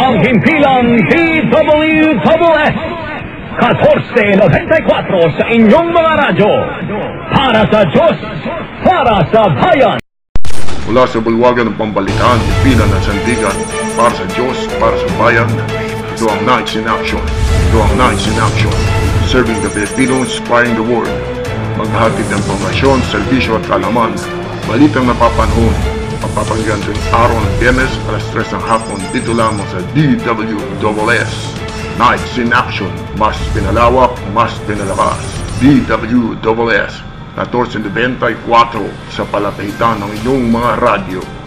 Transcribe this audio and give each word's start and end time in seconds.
ang 0.00 0.16
himpilang 0.24 0.96
DWWS 1.12 2.76
1494 3.60 5.36
sa 5.36 5.44
inyong 5.52 5.88
mga 5.92 6.12
radyo. 6.24 6.52
Para 7.28 7.68
sa 7.68 7.84
Diyos, 7.84 8.16
para 8.80 9.20
sa 9.28 9.52
bayan. 9.60 10.00
Mula 10.88 11.04
sa 11.04 11.20
bulwagan 11.20 11.68
ng 11.70 11.76
pambalitaan, 11.76 12.40
pina 12.64 12.88
ng 12.88 13.02
sandigan, 13.04 13.52
para 13.92 14.10
sa 14.16 14.24
Diyos, 14.32 14.56
para 14.80 14.96
sa 14.96 15.08
bayan, 15.20 15.50
ito 16.16 16.24
ang 16.32 16.40
Nights 16.48 16.80
in 16.80 16.88
Action. 16.88 17.20
Ito 17.68 17.78
ang 17.84 17.94
Nights 18.00 18.24
in 18.24 18.40
Action. 18.40 18.72
Serving 19.28 19.60
the 19.60 19.68
Filipino, 19.68 20.24
inspiring 20.24 20.72
the 20.80 20.86
world. 20.88 21.12
Maghahatid 21.76 22.24
ng 22.32 22.42
formasyon, 22.48 23.04
serbisyo 23.12 23.60
at 23.60 23.64
kalaman. 23.68 24.16
Balitang 24.64 25.04
napapanahon. 25.04 25.99
Mapapanggan 26.30 26.78
tuwing 26.86 27.06
araw 27.10 27.34
ng 27.42 27.58
biyernes, 27.58 27.90
alas 28.06 28.22
3 28.30 28.54
ng 28.54 28.62
hapon, 28.62 29.02
dito 29.10 29.34
lamang 29.34 29.66
sa 29.66 29.82
DWSS. 29.98 31.58
Nights 31.98 32.38
in 32.38 32.54
Action. 32.54 32.86
Mas 33.18 33.34
pinalawak, 33.50 34.14
mas 34.30 34.54
pinalakas. 34.62 35.18
DWSS. 35.58 37.02
1494 37.34 38.46
sa 39.10 39.26
palapitan 39.26 39.98
ng 40.06 40.10
inyong 40.22 40.44
mga 40.54 40.70
radyo. 40.78 41.39